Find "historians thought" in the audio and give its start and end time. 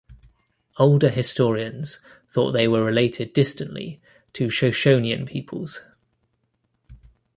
1.09-2.53